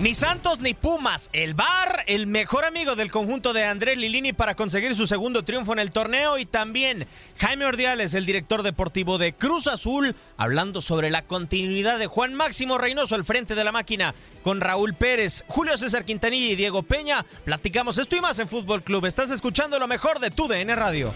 [0.00, 1.28] Ni Santos ni Pumas.
[1.34, 5.74] El VAR, el mejor amigo del conjunto de Andrés Lilini para conseguir su segundo triunfo
[5.74, 6.38] en el torneo.
[6.38, 12.06] Y también Jaime Ordiales, el director deportivo de Cruz Azul, hablando sobre la continuidad de
[12.06, 16.56] Juan Máximo Reynoso al frente de la máquina con Raúl Pérez, Julio César Quintanilla y
[16.56, 17.26] Diego Peña.
[17.44, 19.04] Platicamos esto y más en Fútbol Club.
[19.04, 21.12] Estás escuchando lo mejor de tu DN Radio.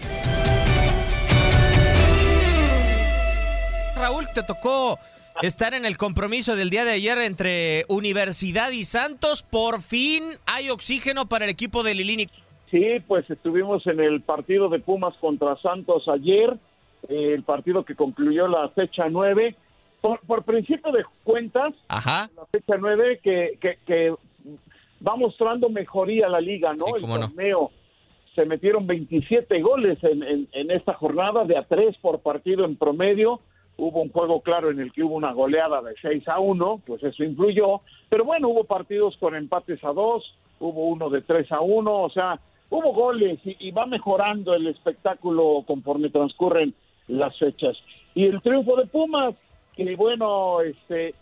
[3.95, 4.99] Raúl, te tocó
[5.41, 9.43] estar en el compromiso del día de ayer entre Universidad y Santos.
[9.43, 12.27] Por fin hay oxígeno para el equipo de Lilini.
[12.71, 16.57] Sí, pues estuvimos en el partido de Pumas contra Santos ayer,
[17.07, 19.55] eh, el partido que concluyó la fecha 9.
[20.01, 22.29] Por, principio de cuentas, Ajá.
[22.35, 24.13] la fecha 9 que, que,
[25.05, 26.95] va mostrando mejoría la liga, ¿no?
[26.95, 27.71] el torneo.
[28.35, 32.75] Se metieron 27 goles en, en, en esta jornada, de a 3 por partido en
[32.75, 33.41] promedio
[33.77, 37.03] hubo un juego claro en el que hubo una goleada de 6 a 1, pues
[37.03, 41.61] eso influyó, pero bueno, hubo partidos con empates a 2, hubo uno de 3 a
[41.61, 46.73] 1, o sea, hubo goles y, va mejorando el espectáculo conforme transcurren
[47.07, 47.77] las fechas.
[48.13, 49.35] Y el triunfo de Pumas,
[49.75, 51.13] que bueno, este,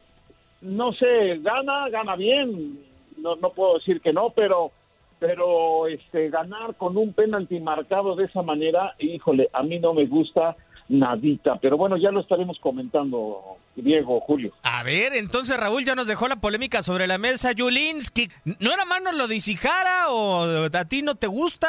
[0.61, 2.79] no sé, gana, gana bien,
[3.17, 4.71] no, no puedo decir que no, pero
[5.19, 10.05] pero este ganar con un penalti marcado de esa manera, híjole, a mí no me
[10.05, 10.57] gusta
[10.94, 11.58] nadita.
[11.61, 14.53] Pero bueno, ya lo estaremos comentando, Diego, Julio.
[14.63, 17.52] A ver, entonces Raúl ya nos dejó la polémica sobre la mesa.
[17.58, 21.67] Julinsky, ¿no era mano lo de Isijara o a ti no te gusta?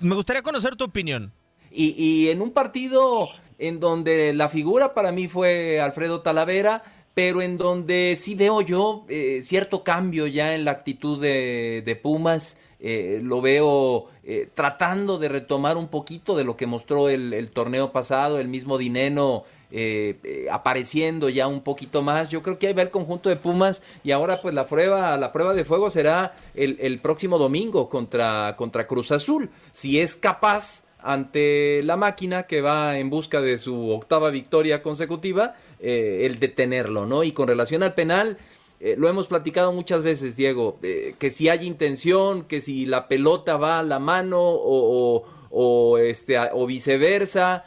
[0.00, 1.32] Me gustaría conocer tu opinión.
[1.70, 6.82] Y, y en un partido en donde la figura para mí fue Alfredo Talavera,
[7.14, 11.96] pero en donde sí veo yo eh, cierto cambio ya en la actitud de, de
[11.96, 12.58] Pumas.
[12.82, 17.92] Eh, lo veo eh, tratando de retomar un poquito de lo que mostró el, torneo
[17.92, 22.30] pasado, el mismo Dineno eh, apareciendo ya un poquito más.
[22.30, 25.30] Yo creo que ahí va el conjunto de Pumas y ahora pues la prueba, la
[25.30, 29.50] prueba de fuego será el, próximo domingo contra, contra Cruz Azul.
[29.72, 35.54] Si es capaz ante la máquina que va en busca de su octava victoria consecutiva,
[35.80, 37.24] el detenerlo, ¿no?
[37.24, 38.36] Y con relación al penal,
[38.80, 43.08] eh, lo hemos platicado muchas veces, Diego, eh, que si hay intención, que si la
[43.08, 47.66] pelota va a la mano o, o, este, o viceversa,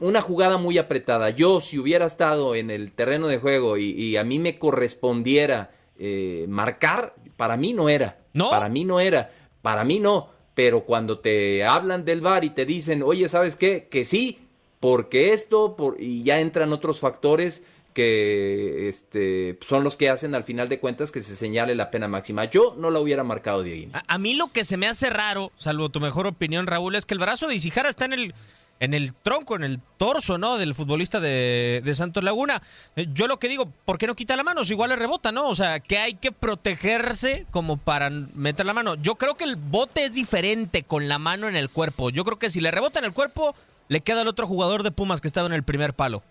[0.00, 1.28] una jugada muy apretada.
[1.30, 6.46] Yo, si hubiera estado en el terreno de juego y, a mí me correspondiera eh,
[6.48, 8.18] marcar, para mí no era.
[8.32, 8.48] ¿No?
[8.48, 9.32] Para mí no era.
[9.60, 10.30] Para mí no.
[10.54, 13.88] Pero cuando te hablan del bar y te dicen, oye, ¿sabes qué?
[13.90, 14.38] Que sí,
[14.80, 16.00] porque esto, por...
[16.00, 17.64] y ya entran otros factores
[17.94, 22.08] que este, son los que hacen al final de cuentas que se señale la pena
[22.08, 22.44] máxima.
[22.46, 23.92] Yo no la hubiera marcado, Diego.
[24.06, 27.14] A, mí lo que se me hace raro, salvo tu mejor opinión, Raúl, es que
[27.14, 28.34] el brazo de Isijara está en el,
[28.80, 30.58] en el tronco, en el torso, ¿no?
[30.58, 32.60] Del futbolista de, de, Santos Laguna.
[32.96, 34.64] Eh, yo lo que digo, ¿por qué no quita la mano?
[34.64, 35.46] Si igual le rebota, ¿no?
[35.46, 38.96] O sea, que hay que protegerse como para meter la mano.
[38.96, 42.10] Yo creo que el bote es diferente con la mano en el cuerpo.
[42.10, 43.54] Yo creo que si le rebota en el cuerpo,
[43.86, 46.24] le queda al otro jugador de Pumas que estaba en el primer palo.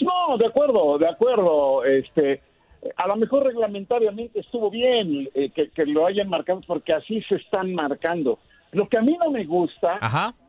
[0.00, 1.84] No, de acuerdo, de acuerdo.
[1.84, 2.40] Este,
[2.96, 7.74] a lo mejor reglamentariamente estuvo bien eh, que, lo hayan marcado porque así se están
[7.74, 8.38] marcando.
[8.72, 9.98] Lo que a mí no me gusta,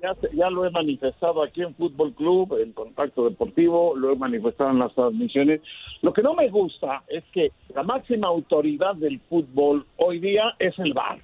[0.02, 4.70] Ya, ya lo he manifestado aquí en Fútbol Club, en Contacto Deportivo, lo he manifestado
[4.70, 5.60] en las transmisiones,
[6.02, 10.80] lo que no me gusta es que la máxima autoridad del fútbol hoy día es
[10.80, 11.20] el VAR.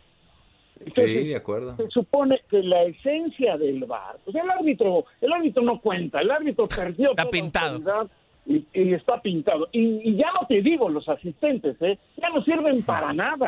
[0.93, 1.75] Sí, de acuerdo.
[1.77, 6.31] Se supone que la esencia del VAR, pues el árbitro, el árbitro no cuenta, el
[6.31, 8.09] árbitro perdió Está pintado
[8.45, 9.67] y, está pintado.
[9.71, 11.99] Y, ya no te digo los asistentes, ¿eh?
[12.17, 13.45] ya no sirven para nada,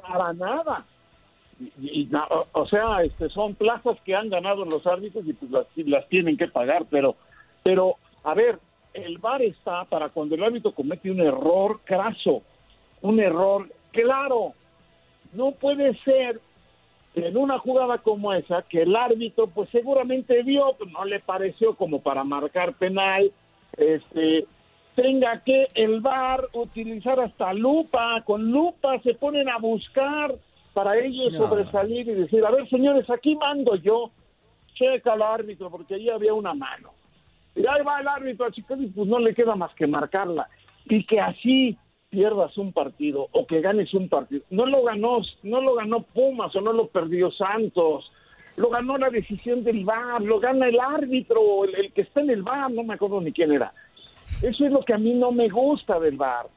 [0.00, 0.86] para nada.
[1.80, 2.08] Y,
[2.52, 5.50] o, sea, este, son plazas que han ganado los árbitros y pues
[5.86, 7.16] las, tienen que pagar, pero,
[7.62, 8.58] pero, a ver,
[8.94, 12.42] el VAR está para cuando el árbitro comete un error craso,
[13.00, 14.54] un error claro.
[15.32, 16.40] No puede ser
[17.14, 21.74] en una jugada como esa que el árbitro pues seguramente vio, pues no le pareció
[21.74, 23.30] como para marcar penal,
[23.76, 24.46] este
[24.94, 30.34] tenga que el VAR utilizar hasta lupa, con lupa se ponen a buscar
[30.74, 34.10] para ellos sobresalir y decir, a ver señores, aquí mando yo,
[34.74, 36.90] checa al árbitro porque ahí había una mano.
[37.54, 40.48] y ahí va el árbitro a Chicago y pues no le queda más que marcarla.
[40.86, 41.76] Y que así
[42.12, 44.42] pierdas un partido o que ganes un partido.
[44.50, 48.12] No lo ganó, no lo ganó Pumas o no lo perdió Santos.
[48.56, 52.42] Lo ganó la decisión del VAR, lo gana el árbitro, el, que está en el
[52.42, 53.72] VAR, no me acuerdo ni quién era.
[54.42, 56.48] Eso es lo que a mí no me gusta del VAR.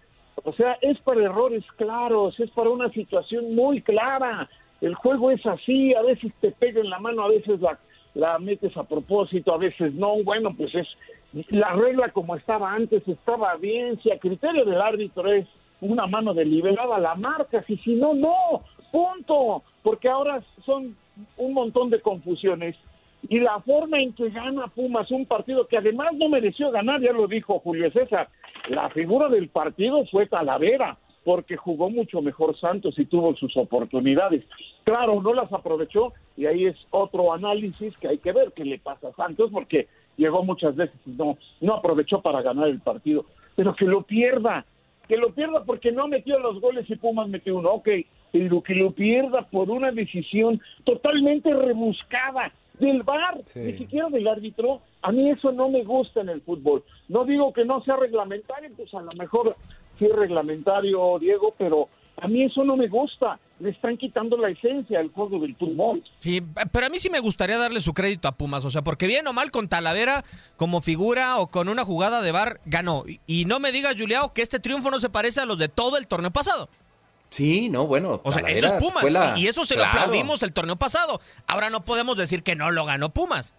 [0.44, 4.50] O sea, es para errores claros, es para una situación muy clara.
[4.82, 7.80] El juego es así, a veces te pega en la mano, a veces la,
[8.14, 10.22] la metes a propósito, a veces no.
[10.22, 10.88] Bueno, pues es
[11.50, 14.00] la regla como estaba antes, estaba bien.
[14.02, 15.46] Si a criterio del árbitro es
[15.82, 18.64] una mano deliberada, la marca, y si no, no.
[18.92, 19.64] Punto.
[19.84, 20.96] Porque ahora son
[21.38, 22.76] un montón de confusiones.
[23.28, 27.12] Y la forma en que gana Pumas un partido que además no mereció ganar, ya
[27.12, 28.30] lo dijo Julio César,
[28.70, 34.44] la figura del partido fue Talavera, porque jugó mucho mejor Santos y tuvo sus oportunidades.
[34.84, 38.78] Claro, no las aprovechó y ahí es otro análisis que hay que ver qué le
[38.78, 43.26] pasa a Santos, porque llegó muchas veces y no, no aprovechó para ganar el partido.
[43.56, 44.66] Pero que lo pierda,
[45.08, 47.70] que lo pierda porque no metió los goles y Pumas metió uno.
[47.70, 47.90] Ok,
[48.32, 54.82] pero que lo pierda por una decisión totalmente rebuscada del VAR, ni siquiera del árbitro.
[55.02, 56.84] A mí eso no me gusta en el fútbol.
[57.08, 59.56] No digo que no sea reglamentario, pues a lo mejor
[59.98, 63.40] sí es reglamentario, Diego, pero a mí eso no me gusta.
[63.60, 66.04] Le están quitando la esencia al juego del fútbol.
[66.20, 66.42] Sí,
[66.72, 68.66] pero a mí sí me gustaría darle su crédito a Pumas.
[68.66, 70.26] O sea, porque bien o mal con Talavera
[70.58, 73.06] como figura o con una jugada de bar ganó.
[73.28, 75.98] Y no me diga, Juliao, que este triunfo no se parece a los de todo
[75.98, 76.70] el torneo pasado.
[77.30, 78.22] Sí, no, bueno.
[78.24, 79.04] O sea, eso es Pumas.
[79.38, 81.22] Y eso se lo aplaudimos el torneo pasado.
[81.48, 83.54] Ahora no podemos decir que no lo ganó Pumas.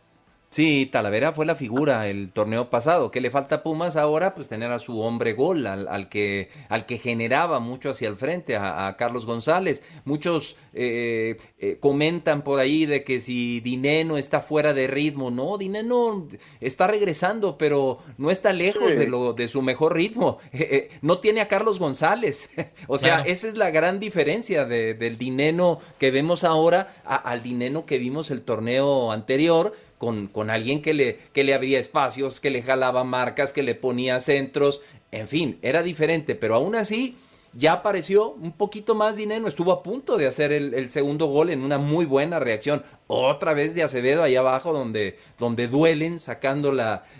[0.51, 3.11] Sí, Talavera fue la figura el torneo pasado.
[3.11, 4.35] ¿Qué le falta a Pumas ahora?
[4.35, 8.57] Pues tener a su hombre gol, al, que, al que generaba mucho hacia el frente,
[8.57, 9.83] a, Carlos González.
[10.05, 15.31] Muchos eh, eh, comentan por ahí de que si Dineno está fuera de ritmo.
[15.31, 16.27] No, Dineno
[16.61, 20.39] está regresando, pero no está lejos de, lo, de su mejor ritmo.
[20.69, 22.49] Eh, no tiene a Carlos González.
[22.89, 27.99] o sea, esa es la gran diferencia del Dineno que vemos ahora al Dineno que
[27.99, 32.63] vimos el torneo anterior con, con alguien que le, que le abría espacios, que le
[32.63, 37.17] jalaba marcas, que le ponía centros, en fin, era diferente, pero aún así
[37.57, 41.63] ya apareció un poquito más dinero, estuvo a punto de hacer el, segundo gol en
[41.63, 46.75] una muy buena reacción, otra vez de Acevedo ahí abajo donde, donde duelen, sacando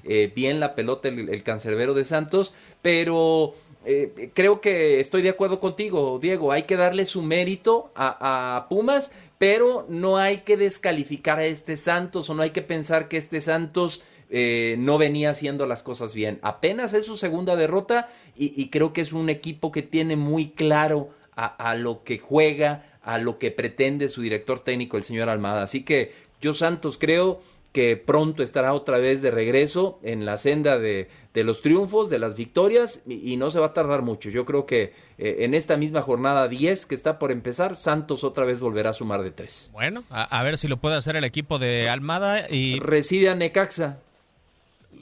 [0.05, 2.53] eh, bien la pelota el, cancerbero de Santos,
[2.83, 3.55] pero
[3.87, 8.69] eh, creo que estoy de acuerdo contigo, Diego, hay que darle su mérito a, a
[8.69, 13.17] Pumas pero no hay que descalificar a este Santos o no hay que pensar que
[13.17, 16.39] este Santos eh, no venía haciendo las cosas bien.
[16.43, 21.11] Apenas es su segunda derrota y, creo que es un equipo que tiene muy claro
[21.37, 25.63] a, lo que juega, a lo que pretende su director técnico, el señor Almada.
[25.63, 27.41] Así que yo Santos creo
[27.73, 32.35] que pronto estará otra vez de regreso en la senda de, los triunfos, de las
[32.35, 34.31] victorias, y, no se va a tardar mucho.
[34.31, 38.45] Yo creo que eh, en esta misma jornada 10 que está por empezar, Santos otra
[38.45, 39.71] vez volverá a sumar de tres.
[39.73, 42.81] Bueno, a, ver si lo puede hacer el equipo de Almada y...
[42.81, 43.99] Recibe a Necaxa.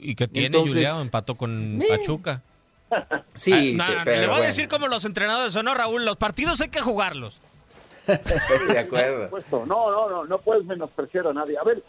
[0.01, 0.89] Y que tiene Entonces...
[1.01, 2.41] empató con Pachuca.
[3.35, 6.05] Sí, ah, pero le voy a decir como los entrenadores, ¿o no, Raúl?
[6.05, 7.41] Los partidos hay que jugarlos.
[8.67, 9.29] de acuerdo.
[9.65, 11.57] No, no, no, no puedes menospreciar a nadie.
[11.57, 11.83] A ver,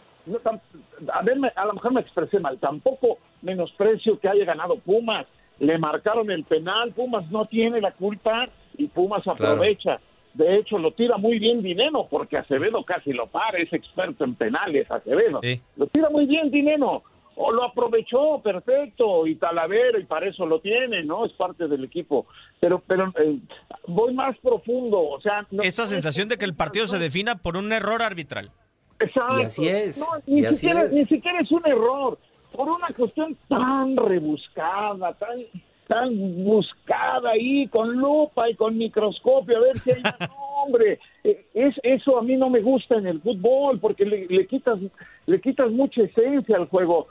[1.13, 5.25] a, ver, a lo mejor me expresé mal, tampoco menosprecio que haya ganado Pumas,
[5.59, 9.99] le marcaron el penal, Pumas no tiene la culpa y Pumas aprovecha.
[10.33, 14.35] De hecho, lo tira muy bien Dineno, porque Acevedo casi lo para, es experto en
[14.35, 15.41] penales, Acevedo.
[15.75, 17.01] Lo tira muy bien Dineno,
[17.35, 21.25] o lo aprovechó perfecto, y Talavera, y para eso lo tiene, ¿no?
[21.25, 22.27] Es parte del equipo.
[22.59, 23.39] Pero, pero eh,
[23.87, 25.47] voy más profundo, o sea...
[25.63, 28.51] Esa sensación de que el partido se defina por un error arbitral.
[28.99, 29.39] Exacto.
[29.39, 30.05] Y así es.
[30.25, 32.17] ni, siquiera, ni siquiera es un error.
[32.51, 35.39] Por una cuestión tan rebuscada, tan
[35.87, 40.01] tan buscada ahí con lupa y con microscopio a ver si hay
[40.57, 44.79] hombre eh, es eso a mí no me gusta en el fútbol porque le, quitas
[45.25, 47.07] le quitas mucha esencia al juego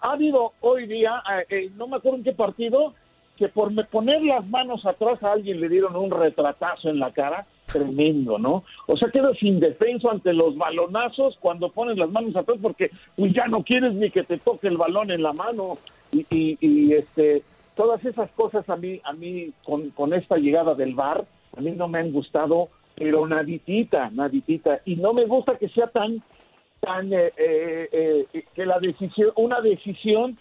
[0.00, 2.94] ha habido hoy día eh, eh, no me acuerdo en qué partido
[3.36, 7.46] que por poner las manos atrás a alguien le dieron un retratazo en la cara
[7.76, 8.64] tremendo, ¿no?
[8.86, 13.46] O sea, quedas indefenso ante los balonazos cuando pones las manos atrás porque pues, ya
[13.46, 15.78] no quieres ni que te toque el balón en la mano.
[16.12, 17.42] Y, y, este
[17.74, 21.72] todas esas cosas a mí a mí con, con esta llegada del bar a mí
[21.72, 24.80] no me han gustado pero naditita naditita.
[24.84, 26.22] Y no me gusta que sea tan
[26.80, 30.38] tan eh, eh, eh, que la decisión una decisión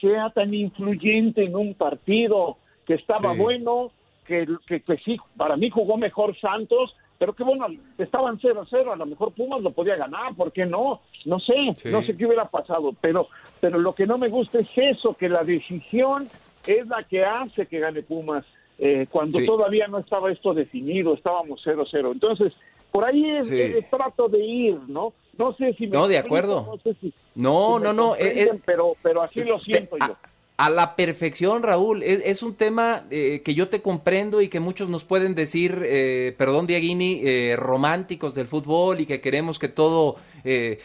[0.00, 3.92] sea tan influyente en un partido que estaba bueno
[4.24, 7.66] que, que, sí, para mí jugó mejor Santos, pero qué bueno,
[7.98, 11.00] estaban 0-0, a lo mejor Pumas lo podía ganar, ¿por qué no?
[11.24, 11.54] No sé,
[11.90, 13.28] no sé qué hubiera pasado, pero,
[13.60, 16.28] pero lo que no me gusta es eso, que la decisión
[16.66, 18.44] es la que hace que gane Pumas,
[18.78, 22.12] eh, cuando todavía no estaba esto definido, estábamos 0-0.
[22.12, 22.52] Entonces,
[22.90, 25.12] por ahí es el trato de ir, ¿no?
[25.38, 26.64] No sé si me No, de acuerdo.
[26.66, 30.04] No, sé si, no, no, no, eh, eh, pero, pero así lo siento yo.
[30.04, 30.18] A
[30.56, 32.02] la perfección, Raúl.
[32.02, 36.66] Es, un tema eh, que yo te comprendo y que muchos nos pueden decir, perdón,
[36.66, 40.16] Diaguini, románticos del fútbol y que queremos que todo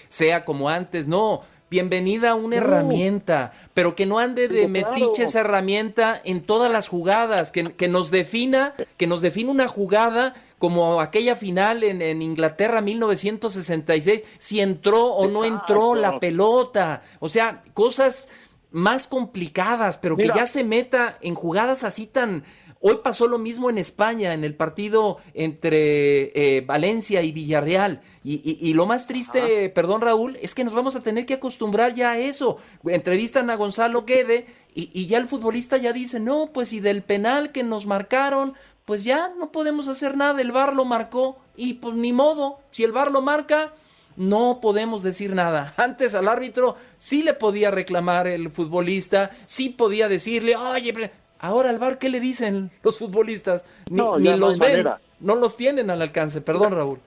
[0.07, 1.07] sea como antes.
[1.07, 6.71] No, bienvenida a una herramienta, pero que no ande de metiche esa herramienta en todas
[6.71, 12.01] las jugadas, que, que, nos defina, que nos defina una jugada como aquella final en,
[12.01, 17.03] en, Inglaterra 1966, si entró o no entró la pelota.
[17.19, 18.29] O sea, cosas
[18.71, 22.43] más complicadas, pero que ya se meta en jugadas así tan...
[22.81, 28.01] Hoy pasó lo mismo en España, en el partido entre eh, Valencia y Villarreal.
[28.23, 32.11] Y, lo más triste, perdón Raúl, es que nos vamos a tener que acostumbrar ya
[32.11, 32.57] a eso.
[32.85, 37.01] Entrevistan a Gonzalo Guede y, y ya el futbolista ya dice, no, pues si del
[37.01, 38.53] penal que nos marcaron,
[38.89, 42.83] pues ya no podemos hacer nada, el VAR lo marcó y pues ni modo, si
[42.83, 43.71] el VAR lo marca,
[44.19, 45.73] no podemos decir nada.
[45.77, 51.09] Antes al árbitro sí le podía reclamar el futbolista, sí podía decirle, oye,
[51.39, 53.65] ahora al VAR, ¿qué le dicen los futbolistas?
[53.89, 54.85] Ni, no, los ven,
[55.21, 56.99] no los tienen al alcance, perdón Raúl.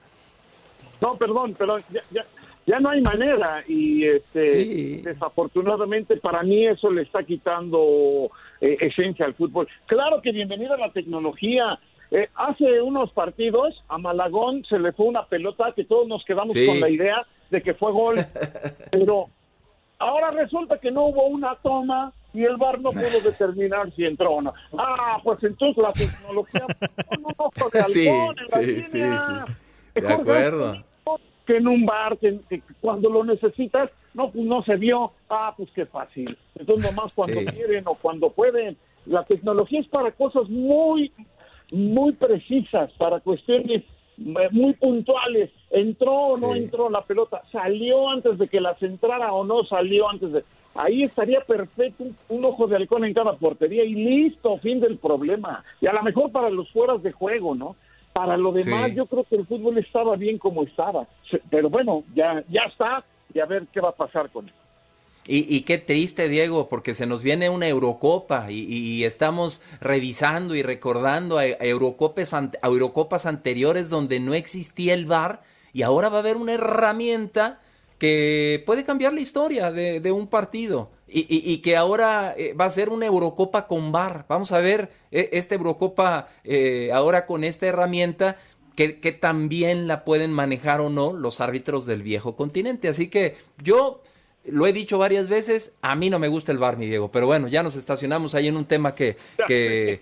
[1.01, 2.01] No, perdón, pero ya,
[2.65, 9.25] ya, no hay manera y este, desafortunadamente para mí eso le está quitando eh, esencia
[9.25, 9.67] al fútbol.
[9.85, 11.79] Claro que bienvenida a la tecnología.
[12.15, 16.55] Eh, hace unos partidos a Malagón se le fue una pelota que todos nos quedamos
[16.55, 18.23] con la idea de que fue gol,
[18.91, 19.29] pero
[19.97, 24.33] ahora resulta que no hubo una toma y el VAR no pudo determinar si entró
[24.33, 24.53] o no.
[24.77, 26.67] Ah, pues entonces la tecnología
[27.87, 28.07] sí,
[28.47, 28.99] sí, sí,
[29.95, 30.83] De acuerdo.
[31.47, 35.13] Que en un bar, que cuando lo necesitas, no, pues no se vio.
[35.29, 36.37] Ah, pues qué fácil.
[36.55, 38.77] Entonces nomás cuando quieren o cuando pueden.
[39.05, 41.11] La tecnología es para cosas muy,
[41.73, 43.83] muy precisas, para cuestiones
[44.17, 45.49] eh, muy puntuales.
[45.71, 47.41] ¿Entró o no entró la pelota?
[47.51, 50.43] ¿Salió antes de que las entrara o no salió antes de...?
[50.75, 55.63] Ahí estaría perfecto un, ojo de halcón en cada portería y listo, fin del problema.
[55.81, 57.75] Y a lo mejor para los fueras de juego, ¿no?
[58.11, 61.07] Para lo demás, yo creo que el fútbol estaba bien como estaba.
[61.49, 63.03] Pero bueno, ya, ya está
[63.33, 64.53] y a ver qué va a pasar con él.
[65.25, 71.37] Y, qué triste, Diego, porque se nos viene una Eurocopa y, estamos revisando y recordando
[71.37, 76.53] a, Eurocopas, Eurocopas anteriores donde no existía el VAR y ahora va a haber una
[76.53, 77.61] herramienta
[77.99, 82.89] que puede cambiar la historia de, un partido y, que ahora eh, va a ser
[82.89, 84.25] una Eurocopa con VAR.
[84.27, 88.37] Vamos a ver eh, esta Eurocopa eh, ahora con esta herramienta
[88.75, 92.89] que también la pueden manejar o no los árbitros del viejo continente.
[92.89, 94.01] Así que yo
[94.45, 97.27] lo he dicho varias veces, a mí no me gusta el bar, mi Diego, pero
[97.27, 100.01] bueno, ya nos estacionamos ahí en un tema que, que,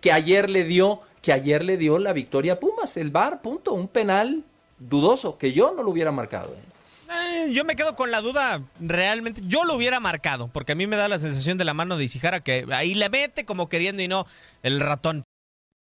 [0.00, 3.72] que, ayer le dio, que ayer le dio la victoria a Pumas, el bar, punto,
[3.72, 4.42] un penal
[4.78, 6.54] dudoso, que yo no lo hubiera marcado.
[6.54, 7.44] ¿eh?
[7.44, 10.86] Eh, yo me quedo con la duda, realmente, yo lo hubiera marcado, porque a mí
[10.86, 14.02] me da la sensación de la mano de Isijara que ahí le mete como queriendo
[14.02, 14.26] y no
[14.62, 15.24] el ratón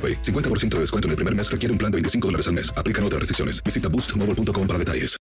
[0.00, 0.22] AroPay.
[0.22, 2.72] 50% de descuento en el primer mes requiere un plan de 25 dólares al mes.
[2.74, 3.62] Aplican otras restricciones.
[3.62, 5.20] Visita boostmobile.com para detalles.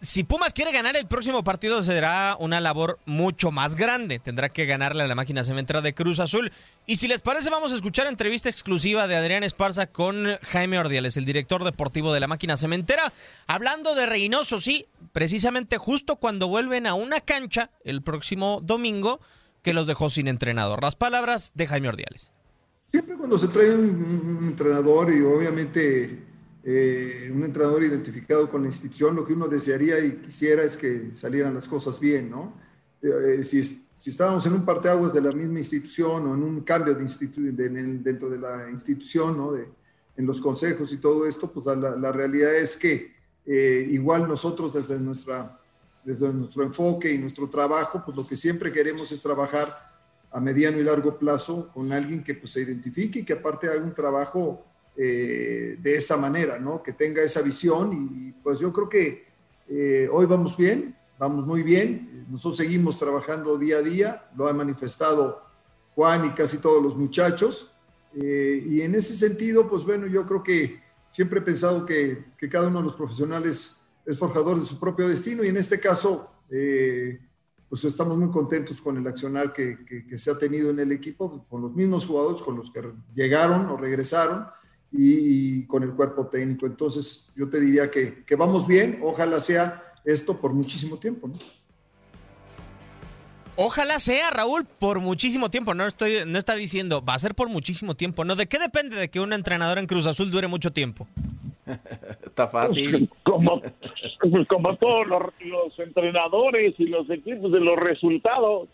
[0.00, 4.20] Si Pumas quiere ganar el próximo partido será una labor mucho más grande.
[4.20, 6.52] Tendrá que ganarle a la máquina cementera de Cruz Azul.
[6.86, 11.16] Y si les parece, vamos a escuchar entrevista exclusiva de Adrián Esparza con Jaime Ordiales,
[11.16, 13.12] el director deportivo de la máquina cementera,
[13.48, 19.20] hablando de Reynoso, sí, precisamente justo cuando vuelven a una cancha el próximo domingo
[19.62, 20.80] que los dejó sin entrenador.
[20.80, 22.30] Las palabras de Jaime Ordiales.
[22.90, 26.24] Siempre cuando se trae un, entrenador y obviamente
[26.64, 31.14] eh, un entrenador identificado con la institución, lo que uno desearía y quisiera es que
[31.14, 32.54] salieran las cosas bien, ¿no?
[33.02, 36.94] Eh, si, si, estábamos en un parteaguas de la misma institución o en un cambio
[36.94, 37.68] de
[38.02, 39.52] dentro de la institución, ¿no?
[39.52, 39.68] De,
[40.16, 43.12] en los consejos y todo esto, pues la, la realidad es que
[43.46, 45.58] eh, igual nosotros desde, nuestra,
[46.04, 49.87] desde nuestro enfoque y nuestro trabajo, pues lo que siempre queremos es trabajar
[50.30, 53.82] a mediano y largo plazo con alguien que pues, se identifique y que aparte haga
[53.82, 54.64] un trabajo
[54.96, 56.82] eh, de esa manera, ¿no?
[56.82, 59.26] Que tenga esa visión y pues yo creo que
[59.68, 64.56] eh, hoy vamos bien, vamos muy bien, nosotros seguimos trabajando día a día, lo han
[64.56, 65.42] manifestado
[65.94, 67.70] Juan y casi todos los muchachos.
[68.14, 72.48] Eh, y en ese sentido, pues bueno, yo creo que siempre he pensado que, que,
[72.48, 76.30] cada uno de los profesionales es forjador de su propio destino y en este caso
[77.68, 79.76] pues estamos muy contentos con el accionar que,
[80.16, 82.80] se ha tenido en el equipo, con los mismos jugadores, con los que
[83.14, 84.46] llegaron o regresaron
[84.90, 86.66] y, con el cuerpo técnico.
[86.66, 91.30] Entonces, yo te diría que, vamos bien, ojalá sea esto por muchísimo tiempo.
[93.56, 95.74] Ojalá sea, Raúl, por muchísimo tiempo.
[95.74, 98.24] No, estoy, no está diciendo, va a ser por muchísimo tiempo.
[98.24, 101.06] No, ¿de qué depende de que un entrenador en Cruz Azul dure mucho tiempo?
[102.24, 103.08] Está fácil.
[103.22, 103.62] Como,
[104.48, 108.68] como todos los, entrenadores y los equipos de los resultados,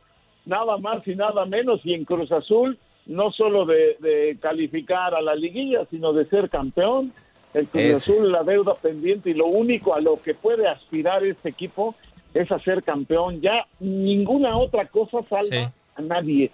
[0.46, 1.80] nada más y nada menos.
[1.84, 7.12] Y en Cruz Azul, no solo de, calificar a la liguilla, sino de ser campeón.
[7.52, 11.50] El Cruz Azul, la deuda pendiente y lo único a lo que puede aspirar este
[11.50, 11.94] equipo
[12.32, 13.40] es a ser campeón.
[13.40, 16.50] Ya ninguna otra cosa salva a nadie.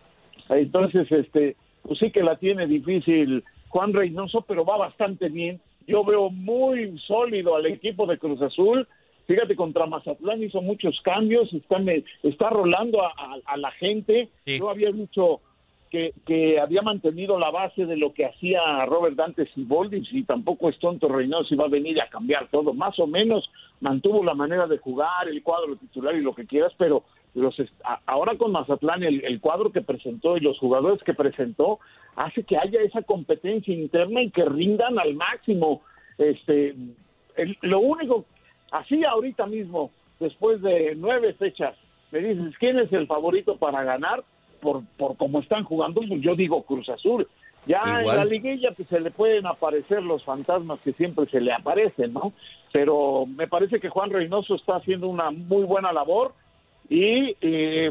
[0.49, 6.05] Entonces, este, pues sí que la tiene difícil Juan Reynoso, pero va bastante bien yo
[6.05, 8.87] veo muy sólido al equipo de Cruz Azul.
[9.27, 11.81] Fíjate, contra Mazatlán hizo muchos cambios, está,
[12.23, 14.29] está rolando a, la gente.
[14.45, 15.41] Yo había dicho
[15.89, 20.69] que, que, había mantenido la base de lo que hacía Robert Dante Siboldi, y tampoco
[20.69, 22.73] es tonto Reynoso y va a venir a cambiar todo.
[22.75, 23.49] Más o menos
[23.81, 27.57] mantuvo la manera de jugar, el cuadro titular y lo que quieras, pero los
[28.07, 31.79] ahora con Mazatlán el, el, cuadro que presentó y los jugadores que presentó
[32.17, 35.83] hace que haya esa competencia interna y que rindan al máximo.
[36.19, 36.75] Este,
[37.63, 38.25] lo único,
[38.73, 41.75] así ahorita mismo, después de nueve fechas,
[42.11, 44.25] me dices, ¿quién es el favorito para ganar?
[44.61, 47.27] Por, por cómo están jugando, pues yo digo Cruz Azul.
[47.67, 51.53] Ya en la liguilla pues, se le pueden aparecer los fantasmas que siempre se le
[51.53, 52.33] aparecen, ¿no?
[52.73, 56.35] Pero me parece que Juan Reynoso está haciendo una muy buena labor
[56.91, 57.91] y eh,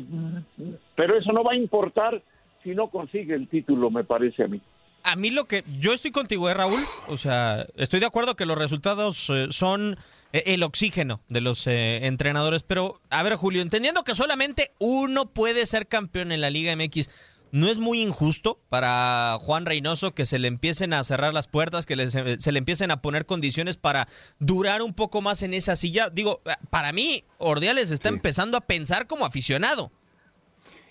[0.95, 2.21] pero eso no va a importar
[2.63, 4.61] si no consigue el título, me parece a mí.
[5.03, 6.81] A mí lo que yo estoy contigo, ¿eh, Raúl?
[7.07, 9.97] O sea, estoy de acuerdo que los resultados eh, son
[10.31, 15.25] eh, el oxígeno de los eh, entrenadores, pero a ver, Julio, entendiendo que solamente uno
[15.25, 17.09] puede ser campeón en la Liga MX,
[17.51, 21.85] ¿no es muy injusto para Juan Reynoso que se le empiecen a cerrar las puertas,
[21.85, 24.07] que se le empiecen a poner condiciones para
[24.39, 26.09] durar un poco más en esa silla?
[26.09, 29.91] Digo, para mí, Ordiales está empezando a pensar como aficionado.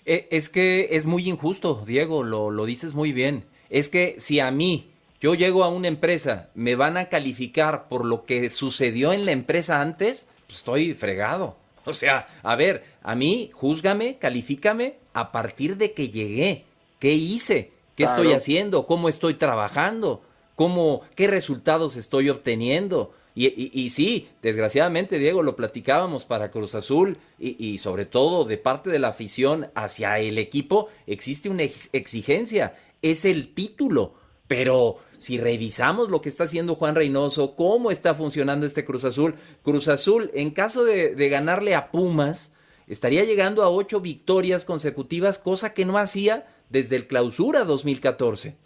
[0.05, 3.45] Eh, es que es muy injusto, Diego, lo, lo dices muy bien.
[3.69, 4.89] Es que si a mí,
[5.21, 9.31] yo llego a una empresa, me van a calificar por lo que sucedió en la
[9.31, 11.57] empresa antes, pues estoy fregado.
[11.85, 16.65] O sea, a ver, a mí, júzgame, califícame a partir de que llegué.
[16.99, 17.71] ¿Qué hice?
[17.95, 18.85] ¿Qué estoy haciendo?
[18.85, 20.21] ¿Cómo estoy trabajando?
[20.55, 23.13] ¿Cómo, ¿Qué resultados estoy obteniendo?
[23.35, 28.99] Y, sí, desgraciadamente, Diego, lo platicábamos para Cruz Azul y, sobre todo de parte de
[28.99, 34.15] la afición hacia el equipo, existe una exigencia, es el título.
[34.47, 39.35] Pero si revisamos lo que está haciendo Juan Reynoso, cómo está funcionando este Cruz Azul,
[39.63, 42.51] Cruz Azul, en caso de, de ganarle a Pumas,
[42.89, 48.57] estaría llegando a ocho victorias consecutivas, cosa que no hacía desde el clausura 2014.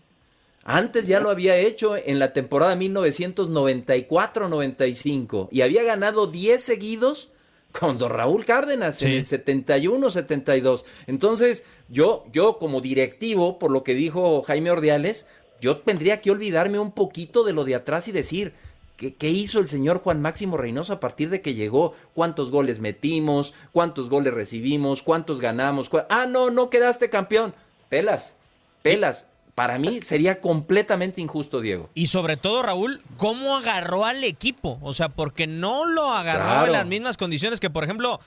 [0.63, 7.31] Antes ya lo había hecho en la temporada 1994-95 y había ganado 10 seguidos
[7.77, 10.85] con don Raúl Cárdenas en el 71-72.
[11.07, 15.25] Entonces, yo, yo como directivo, por lo que dijo Jaime Ordiales,
[15.59, 18.53] yo tendría que olvidarme un poquito de lo de atrás y decir,
[18.97, 21.93] ¿Qué, ¿Qué, hizo el señor Juan Máximo Reynoso a partir de que llegó?
[22.13, 23.53] ¿Cuántos goles metimos?
[23.71, 25.01] ¿Cuántos goles recibimos?
[25.01, 25.89] ¿Cuántos ganamos?
[26.09, 27.55] ah, no, no quedaste campeón.
[27.89, 28.33] Pelas,
[28.81, 29.27] pelas.
[29.55, 31.89] Para mí sería completamente injusto, Diego.
[31.93, 34.79] Y sobre todo, Raúl, ¿cómo agarró al equipo?
[34.81, 38.19] O sea, porque no lo agarró en las mismas condiciones que, por ejemplo,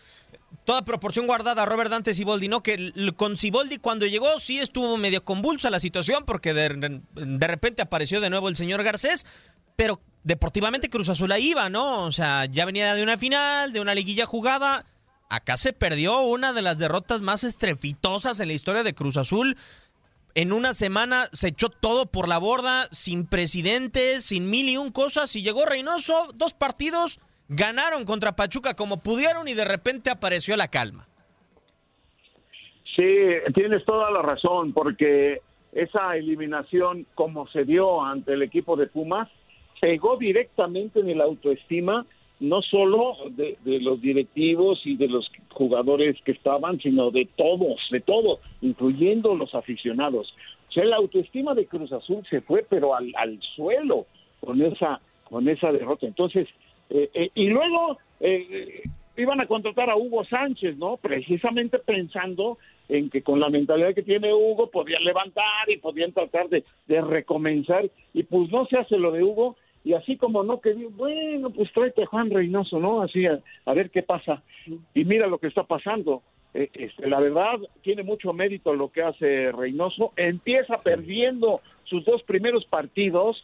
[0.64, 2.62] toda proporción guardada a Robert Dante Siboldi, ¿no?
[2.62, 7.82] Que con Siboldi cuando llegó sí estuvo medio convulsa la situación porque de, de repente
[7.82, 9.26] apareció de nuevo el señor Garcés,
[9.74, 12.04] pero deportivamente Cruz Azul ahí iba, ¿no?
[12.04, 14.84] O sea, ya venía de una final, de una liguilla jugada.
[15.30, 19.56] Acá se perdió una de las derrotas más estrepitosas en la historia de Cruz Azul
[20.36, 24.92] en una semana se echó todo por la borda, sin presidente, sin mil y un
[24.92, 30.54] cosas, y llegó Reynoso, dos partidos, ganaron contra Pachuca como pudieron y de repente apareció
[30.58, 31.08] la calma.
[32.94, 33.02] Sí,
[33.54, 35.40] tienes toda la razón, porque
[35.72, 39.30] esa eliminación como se dio ante el equipo de Pumas
[39.80, 42.06] pegó directamente en el autoestima
[42.40, 48.00] no solo de, los directivos y de los jugadores que estaban, sino de todos, de
[48.00, 50.34] todos, incluyendo los aficionados.
[50.68, 54.06] O sea, la autoestima de Cruz Azul se fue, pero al, al suelo
[54.40, 56.06] con esa, con esa derrota.
[56.06, 56.46] Entonces,
[56.90, 58.82] eh, eh, y luego eh,
[59.16, 60.98] iban a contratar a Hugo Sánchez, ¿no?
[60.98, 62.58] Precisamente pensando
[62.88, 67.00] en que con la mentalidad que tiene Hugo podían levantar y podían tratar de, de
[67.00, 71.50] recomenzar, y pues no se hace lo de Hugo, y así como no que bueno,
[71.50, 73.02] pues tráete a Juan Reynoso, ¿no?
[73.02, 74.42] Así a, ver qué pasa.
[74.92, 76.22] Y mira lo que está pasando.
[76.54, 80.12] Eh, este, la verdad, tiene mucho mérito lo que hace Reynoso.
[80.16, 83.40] Empieza perdiendo sus dos primeros partidos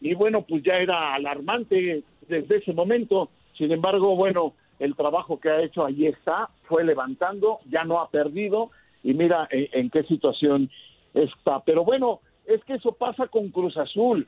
[0.00, 3.30] y bueno, pues ya era alarmante desde ese momento.
[3.56, 8.10] Sin embargo, bueno, el trabajo que ha hecho allí está, fue levantando, ya no ha
[8.10, 8.72] perdido
[9.04, 10.68] y mira en, en qué situación
[11.14, 11.60] está.
[11.60, 14.26] Pero bueno, es que eso pasa con Cruz Azul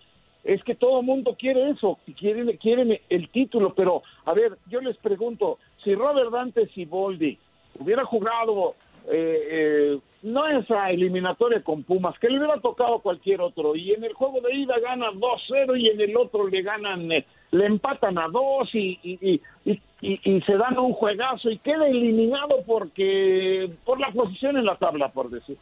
[0.49, 4.81] es que todo el mundo quiere eso, quieren, quieren el título, pero a ver, yo
[4.81, 7.39] les pregunto, si Robert Dante Siboldi
[7.79, 8.75] hubiera jugado
[9.11, 13.93] eh, eh, no esa eliminatoria con Pumas, que le hubiera tocado a cualquier otro, y
[13.93, 17.67] en el juego de ida ganan 2-0 y en el otro le ganan, eh, le
[17.67, 23.71] empatan a 2 y, y, y, y, se dan un juegazo y queda eliminado porque
[23.85, 25.59] por la posición en la tabla, por decir.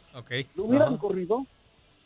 [0.55, 1.45] ¿Lo hubieran corrido?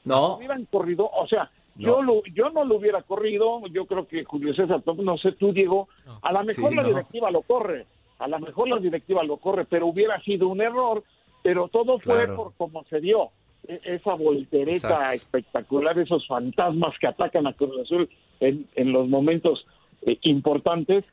[0.04, 0.16] No.
[0.16, 1.08] ¿Lo hubieran corrido?
[1.14, 5.18] O sea, yo, lo, yo no lo hubiera corrido, yo creo que Julio César, no
[5.18, 5.88] sé tú, Diego,
[6.22, 7.86] a lo mejor la directiva lo corre,
[8.20, 11.04] a lo mejor la directiva lo corre, pero hubiera sido un error,
[11.44, 13.30] pero todo fue por cómo se dio.
[13.68, 19.66] E, esa voltereta espectacular, esos fantasmas que atacan a Cruz Azul en, en los momentos
[20.04, 21.06] eh, importantes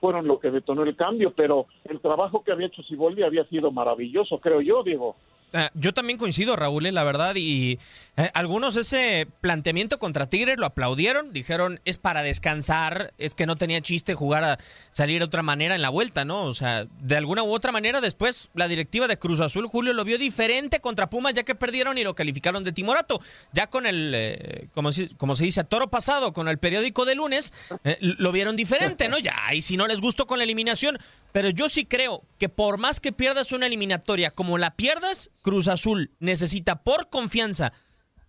[0.00, 3.70] fueron lo que detonó el cambio, pero el trabajo que había hecho Siboldi había sido
[3.72, 5.16] maravilloso, creo yo, Diego.
[5.58, 7.78] Ah, yo también coincido, Raúl, eh, la verdad, y
[8.18, 13.56] eh, algunos ese planteamiento contra Tigres lo aplaudieron, dijeron es para descansar, es que no
[13.56, 14.58] tenía chiste jugar a
[14.90, 16.44] salir de otra manera en la vuelta, ¿no?
[16.44, 20.04] O sea, de alguna u otra manera después la directiva de Cruz Azul, Julio, lo
[20.04, 23.18] vio diferente contra Pumas ya que perdieron y lo calificaron de timorato.
[23.54, 27.14] Ya con el, eh, como, como se dice, a toro pasado, con el periódico de
[27.14, 27.54] lunes,
[28.00, 29.18] lo vieron diferente, ¿no?
[29.18, 30.98] Ya, y si no les gustó con la eliminación,
[31.32, 35.68] pero yo sí creo que por más que pierdas una eliminatoria como la pierdas, Cruz
[35.68, 37.72] Azul necesita por confianza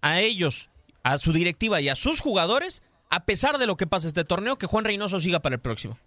[0.02, 0.70] a ellos,
[1.02, 4.60] a su directiva y a sus jugadores, a pesar de lo que pasa este torneo,
[4.60, 5.98] que Juan Reynoso siga para el próximo.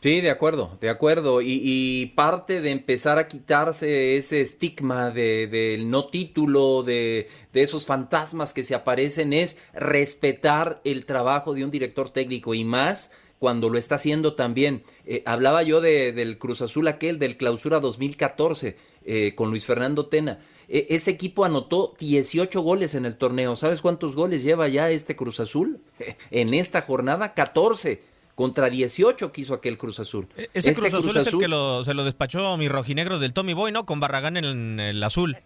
[0.00, 1.40] Sí, de acuerdo, de acuerdo.
[1.40, 8.52] Y, parte de empezar a quitarse ese estigma del no título, de, de, esos fantasmas
[8.52, 13.78] que se aparecen, es respetar el trabajo de un director técnico y más cuando lo
[13.78, 14.84] está haciendo también.
[15.06, 20.06] Eh, hablaba yo de, del Cruz Azul aquel, del clausura 2014, eh, con Luis Fernando
[20.06, 20.40] Tena.
[20.68, 23.56] E, ese equipo anotó 18 goles en el torneo.
[23.56, 25.80] ¿Sabes cuántos goles lleva ya este Cruz Azul?
[26.30, 28.02] en esta jornada, 14
[28.34, 30.28] contra 18 que hizo aquel Cruz Azul.
[30.36, 33.54] E, ese este Cruz, Azul es el que se lo despachó mi rojinegro del Tommy
[33.54, 33.86] Boy, ¿no?
[33.86, 35.38] Con Barragán en el azul.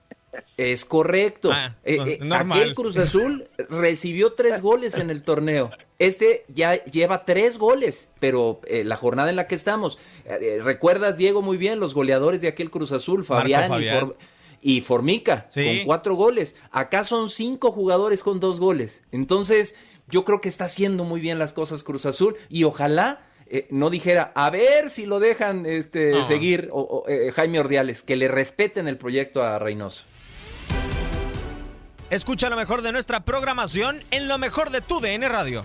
[0.56, 1.50] Es correcto.
[1.52, 5.70] Ah, eh, aquel Cruz Azul recibió tres goles en el torneo.
[5.98, 9.98] Este ya lleva tres goles, pero eh, la jornada en la que estamos.
[10.24, 13.24] Eh, eh, ¿Recuerdas, Diego, muy bien los goleadores de aquel Cruz Azul?
[13.24, 13.70] Fabián,
[14.60, 16.56] Y, Formica, con cuatro goles.
[16.72, 19.02] Acá son cinco jugadores con dos goles.
[19.12, 19.76] Entonces,
[20.08, 23.26] yo creo que está haciendo muy bien las cosas Cruz Azul y ojalá
[23.70, 26.72] no dijera, a ver si lo dejan este, seguir
[27.34, 30.06] Jaime Ordiales, que le respeten el proyecto a Reynoso.
[32.10, 35.64] Escucha lo mejor de nuestra programación en lo mejor de tu DN Radio.